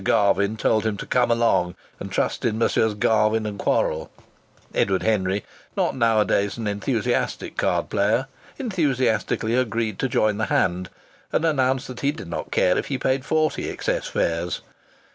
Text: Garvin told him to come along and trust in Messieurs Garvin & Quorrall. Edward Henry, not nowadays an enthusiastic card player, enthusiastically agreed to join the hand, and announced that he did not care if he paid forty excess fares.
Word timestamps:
Garvin 0.03 0.57
told 0.57 0.83
him 0.83 0.97
to 0.97 1.05
come 1.05 1.29
along 1.29 1.75
and 1.99 2.11
trust 2.11 2.43
in 2.43 2.57
Messieurs 2.57 2.95
Garvin 2.95 3.45
& 3.57 3.57
Quorrall. 3.59 4.09
Edward 4.73 5.03
Henry, 5.03 5.45
not 5.77 5.95
nowadays 5.95 6.57
an 6.57 6.65
enthusiastic 6.65 7.55
card 7.55 7.87
player, 7.87 8.25
enthusiastically 8.57 9.53
agreed 9.53 9.99
to 9.99 10.09
join 10.09 10.39
the 10.39 10.45
hand, 10.45 10.89
and 11.31 11.45
announced 11.45 11.87
that 11.87 11.99
he 11.99 12.11
did 12.11 12.29
not 12.29 12.49
care 12.49 12.79
if 12.79 12.87
he 12.87 12.97
paid 12.97 13.23
forty 13.23 13.69
excess 13.69 14.07
fares. 14.07 14.61